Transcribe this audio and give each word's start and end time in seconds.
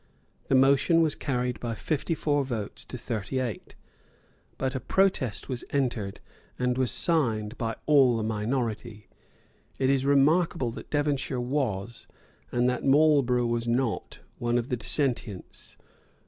The 0.47 0.55
motion 0.55 1.03
was 1.03 1.13
carried 1.13 1.59
by 1.59 1.75
fifty 1.75 2.15
four 2.15 2.43
votes 2.43 2.83
to 2.85 2.97
thirty 2.97 3.37
eight. 3.37 3.75
But 4.57 4.73
a 4.73 4.79
protest 4.79 5.47
was 5.47 5.63
entered, 5.69 6.19
and 6.57 6.75
was 6.75 6.89
signed 6.89 7.55
by 7.59 7.75
all 7.85 8.17
the 8.17 8.23
minority. 8.23 9.09
It 9.77 9.91
is 9.91 10.03
remarkable 10.03 10.71
that 10.71 10.89
Devonshire 10.89 11.39
was, 11.39 12.07
and 12.51 12.67
that 12.67 12.83
Marlborough 12.83 13.45
was 13.45 13.67
not, 13.67 14.21
one 14.39 14.57
of 14.57 14.69
the 14.69 14.77
Dissentients. 14.77 15.77